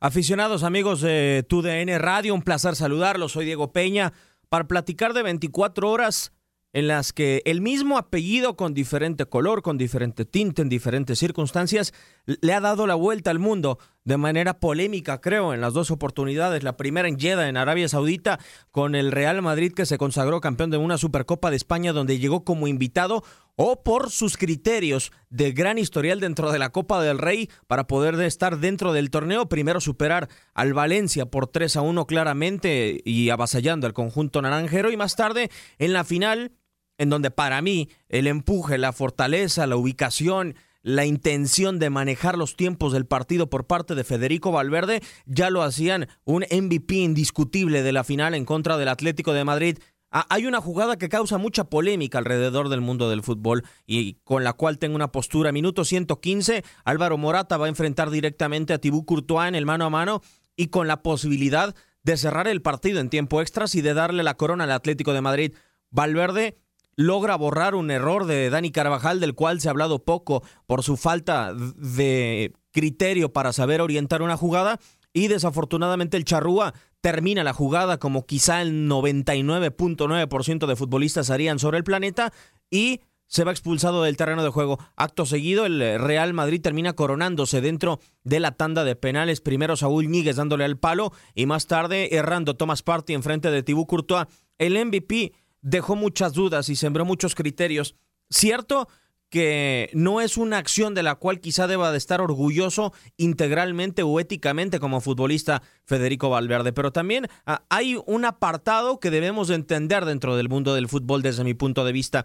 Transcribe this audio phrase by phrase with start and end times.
[0.00, 3.32] Aficionados, amigos de TUDN Radio, un placer saludarlos.
[3.32, 4.12] Soy Diego Peña
[4.48, 6.32] para platicar de 24 horas
[6.72, 11.94] en las que el mismo apellido con diferente color, con diferente tinte, en diferentes circunstancias,
[12.26, 16.62] le ha dado la vuelta al mundo de manera polémica, creo, en las dos oportunidades.
[16.62, 18.38] La primera en Jeddah, en Arabia Saudita,
[18.70, 22.42] con el Real Madrid que se consagró campeón de una Supercopa de España donde llegó
[22.42, 23.22] como invitado
[23.56, 28.18] o por sus criterios de gran historial dentro de la Copa del Rey para poder
[28.22, 33.86] estar dentro del torneo, primero superar al Valencia por 3 a 1 claramente y avasallando
[33.86, 36.52] al conjunto naranjero y más tarde en la final
[36.96, 42.56] en donde para mí el empuje, la fortaleza, la ubicación, la intención de manejar los
[42.56, 47.92] tiempos del partido por parte de Federico Valverde ya lo hacían un MVP indiscutible de
[47.92, 49.78] la final en contra del Atlético de Madrid
[50.10, 54.42] Ah, hay una jugada que causa mucha polémica alrededor del mundo del fútbol y con
[54.42, 55.52] la cual tengo una postura.
[55.52, 59.90] Minuto 115, Álvaro Morata va a enfrentar directamente a Tibú Courtois en el mano a
[59.90, 60.22] mano
[60.56, 64.34] y con la posibilidad de cerrar el partido en tiempo extras y de darle la
[64.38, 65.54] corona al Atlético de Madrid.
[65.90, 66.56] Valverde
[66.98, 70.96] logra borrar un error de Dani Carvajal del cual se ha hablado poco por su
[70.96, 74.80] falta de criterio para saber orientar una jugada
[75.12, 81.78] y desafortunadamente el Charrúa termina la jugada como quizá el 99.9% de futbolistas harían sobre
[81.78, 82.32] el planeta
[82.68, 84.80] y se va expulsado del terreno de juego.
[84.96, 89.40] Acto seguido, el Real Madrid termina coronándose dentro de la tanda de penales.
[89.40, 93.86] Primero Saúl Ñíguez dándole al palo y más tarde errando Thomas Party enfrente de Tibú
[93.86, 94.26] Courtois.
[94.58, 95.32] El MVP
[95.68, 97.96] dejó muchas dudas y sembró muchos criterios.
[98.30, 98.88] Cierto
[99.30, 104.20] que no es una acción de la cual quizá deba de estar orgulloso integralmente o
[104.20, 110.06] éticamente como futbolista Federico Valverde, pero también ah, hay un apartado que debemos de entender
[110.06, 112.24] dentro del mundo del fútbol desde mi punto de vista.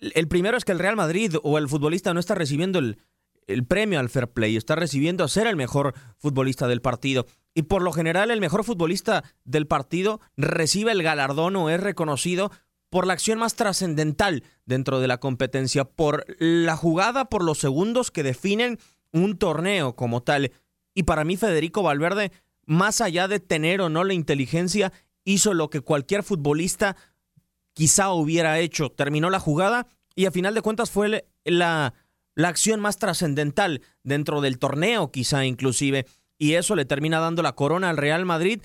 [0.00, 2.98] El primero es que el Real Madrid o el futbolista no está recibiendo el,
[3.46, 7.26] el premio al fair play, está recibiendo a ser el mejor futbolista del partido.
[7.54, 12.50] Y por lo general el mejor futbolista del partido recibe el galardón o es reconocido
[12.88, 18.10] por la acción más trascendental dentro de la competencia, por la jugada, por los segundos
[18.10, 18.78] que definen
[19.12, 20.52] un torneo como tal.
[20.94, 22.32] Y para mí Federico Valverde,
[22.66, 24.92] más allá de tener o no la inteligencia,
[25.24, 26.96] hizo lo que cualquier futbolista
[27.72, 28.90] quizá hubiera hecho.
[28.90, 31.94] Terminó la jugada y a final de cuentas fue la,
[32.34, 36.06] la acción más trascendental dentro del torneo, quizá inclusive.
[36.42, 38.60] Y eso le termina dando la corona al Real Madrid.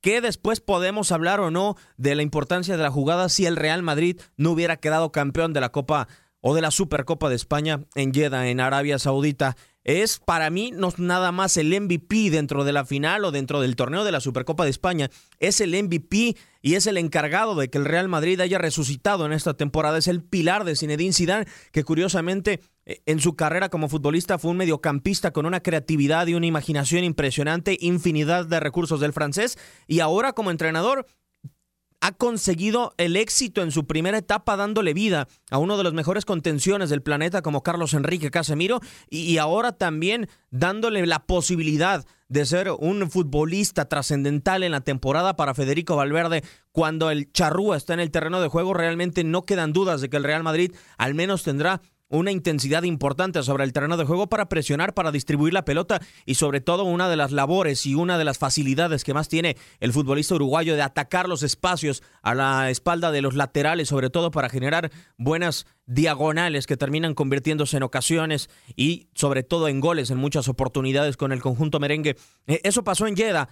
[0.00, 3.82] Que después podemos hablar o no de la importancia de la jugada si el Real
[3.82, 6.08] Madrid no hubiera quedado campeón de la Copa
[6.40, 9.56] o de la Supercopa de España en Jeddah, en Arabia Saudita
[9.88, 13.74] es para mí no nada más el MVP dentro de la final o dentro del
[13.74, 15.08] torneo de la Supercopa de España,
[15.38, 19.32] es el MVP y es el encargado de que el Real Madrid haya resucitado en
[19.32, 22.60] esta temporada, es el pilar de Zinedine Zidane, que curiosamente
[23.04, 27.76] en su carrera como futbolista fue un mediocampista con una creatividad y una imaginación impresionante,
[27.80, 31.06] infinidad de recursos del francés y ahora como entrenador
[32.00, 36.24] ha conseguido el éxito en su primera etapa dándole vida a uno de los mejores
[36.24, 42.70] contenciones del planeta como Carlos Enrique Casemiro y ahora también dándole la posibilidad de ser
[42.70, 46.44] un futbolista trascendental en la temporada para Federico Valverde.
[46.72, 50.18] Cuando el charrúa está en el terreno de juego realmente no quedan dudas de que
[50.18, 54.48] el Real Madrid al menos tendrá una intensidad importante sobre el terreno de juego para
[54.48, 58.24] presionar, para distribuir la pelota y sobre todo una de las labores y una de
[58.24, 63.10] las facilidades que más tiene el futbolista uruguayo de atacar los espacios a la espalda
[63.10, 69.08] de los laterales, sobre todo para generar buenas diagonales que terminan convirtiéndose en ocasiones y
[69.14, 72.16] sobre todo en goles en muchas oportunidades con el conjunto merengue.
[72.46, 73.48] E, eso pasó en Jeddah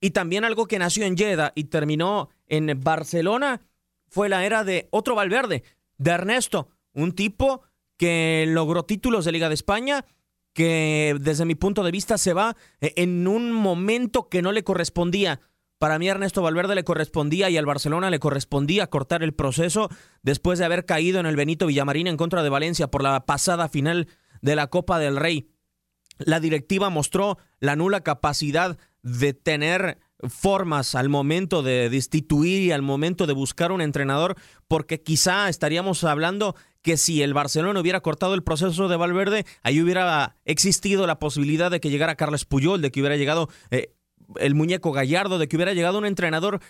[0.00, 3.62] y también algo que nació en Jeddah y terminó en Barcelona
[4.08, 5.64] fue la era de otro Valverde,
[5.98, 7.62] de Ernesto, un tipo
[7.96, 10.04] que logró títulos de Liga de España,
[10.52, 14.64] que desde mi punto de vista se va eh, en un momento que no le
[14.64, 15.40] correspondía.
[15.78, 19.90] Para mí Ernesto Valverde le correspondía y al Barcelona le correspondía cortar el proceso
[20.22, 23.68] después de haber caído en el Benito Villamarín en contra de Valencia por la pasada
[23.68, 24.08] final
[24.40, 25.50] de la Copa del Rey.
[26.18, 32.80] La directiva mostró la nula capacidad de tener formas al momento de destituir y al
[32.80, 36.56] momento de buscar un entrenador, porque quizá estaríamos hablando
[36.86, 41.68] que si el Barcelona hubiera cortado el proceso de Valverde, ahí hubiera existido la posibilidad
[41.68, 43.92] de que llegara Carles Puyol, de que hubiera llegado eh,
[44.36, 46.60] el muñeco Gallardo, de que hubiera llegado un entrenador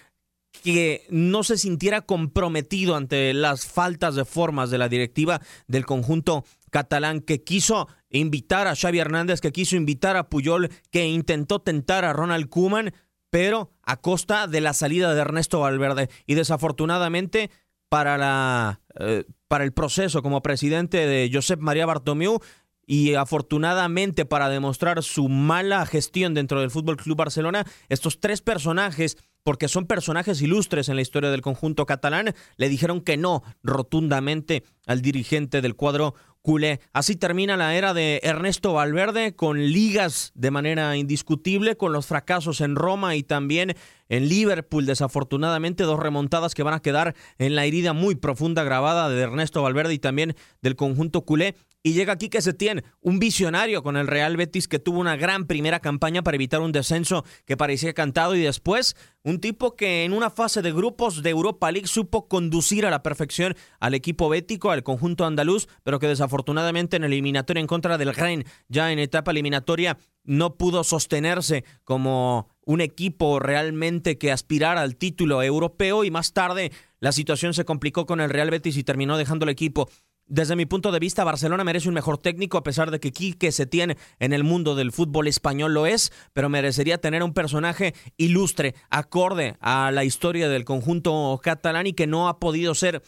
[0.65, 6.47] que no se sintiera comprometido ante las faltas de formas de la directiva del conjunto
[6.71, 12.07] catalán que quiso invitar a Xavi Hernández, que quiso invitar a Puyol, que intentó tentar
[12.07, 12.95] a Ronald Koeman,
[13.29, 16.09] pero a costa de la salida de Ernesto Valverde.
[16.25, 17.51] Y desafortunadamente
[17.91, 22.41] para, la, eh, para el proceso como presidente de Josep María Bartomeu
[22.87, 29.17] y afortunadamente para demostrar su mala gestión dentro del Fútbol Club Barcelona, estos tres personajes
[29.43, 34.65] porque son personajes ilustres en la historia del conjunto catalán, le dijeron que no rotundamente
[34.87, 36.81] al dirigente del cuadro culé.
[36.93, 42.61] Así termina la era de Ernesto Valverde con ligas de manera indiscutible, con los fracasos
[42.61, 43.77] en Roma y también
[44.09, 49.09] en Liverpool, desafortunadamente, dos remontadas que van a quedar en la herida muy profunda grabada
[49.09, 51.55] de Ernesto Valverde y también del conjunto culé.
[51.83, 55.15] Y llega aquí que se tiene un visionario con el Real Betis que tuvo una
[55.15, 60.05] gran primera campaña para evitar un descenso que parecía cantado y después un tipo que
[60.05, 64.29] en una fase de grupos de Europa League supo conducir a la perfección al equipo
[64.29, 68.91] bético, al conjunto andaluz, pero que desafortunadamente en el eliminatorio en contra del Rennes, ya
[68.91, 76.05] en etapa eliminatoria, no pudo sostenerse como un equipo realmente que aspirara al título europeo
[76.05, 79.51] y más tarde la situación se complicó con el Real Betis y terminó dejando el
[79.51, 79.89] equipo.
[80.27, 83.53] Desde mi punto de vista, Barcelona merece un mejor técnico, a pesar de que Quique
[83.53, 87.95] se tiene en el mundo del fútbol español lo es, pero merecería tener un personaje
[88.17, 93.03] ilustre, acorde a la historia del conjunto catalán y que no ha podido ser,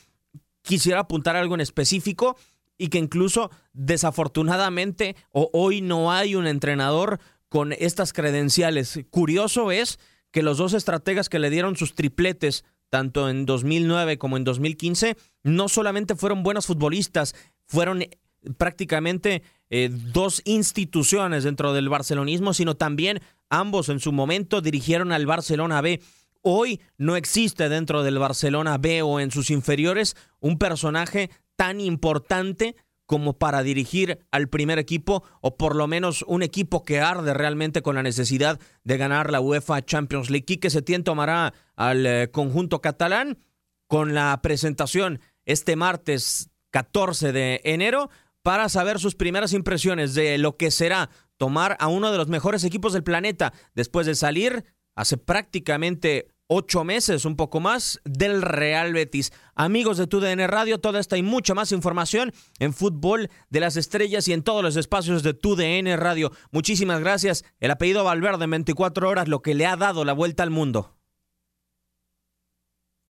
[0.63, 2.37] quisiera apuntar algo en específico,
[2.79, 9.01] y que incluso desafortunadamente hoy no hay un entrenador con estas credenciales.
[9.11, 9.99] Curioso es
[10.31, 15.17] que los dos estrategas que le dieron sus tripletes tanto en 2009 como en 2015,
[15.43, 17.35] no solamente fueron buenos futbolistas,
[17.67, 18.11] fueron eh,
[18.57, 25.27] prácticamente eh, dos instituciones dentro del barcelonismo, sino también ambos en su momento dirigieron al
[25.27, 26.01] Barcelona B.
[26.43, 32.77] Hoy no existe dentro del Barcelona B o en sus inferiores un personaje tan importante
[33.09, 37.81] como para dirigir al primer equipo o por lo menos un equipo que arde realmente
[37.81, 40.45] con la necesidad de ganar la UEFA Champions League.
[40.45, 43.39] Quique Setién tomará al eh, conjunto catalán
[43.87, 48.11] con la presentación este martes 14 de enero
[48.43, 51.09] para saber sus primeras impresiones de lo que será
[51.39, 54.65] tomar a uno de los mejores equipos del planeta después de salir
[54.95, 59.33] hace prácticamente ocho meses, un poco más, del Real Betis.
[59.55, 64.27] Amigos de TUDN Radio, toda esta y mucha más información en Fútbol de las Estrellas
[64.27, 66.33] y en todos los espacios de TUDN Radio.
[66.51, 67.45] Muchísimas gracias.
[67.61, 70.98] El apellido Valverde en 24 horas, lo que le ha dado la vuelta al mundo.